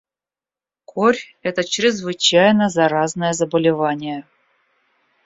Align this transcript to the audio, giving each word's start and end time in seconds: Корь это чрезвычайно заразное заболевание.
Корь 0.85 1.19
это 1.43 1.63
чрезвычайно 1.63 2.69
заразное 2.69 3.33
заболевание. 3.33 4.25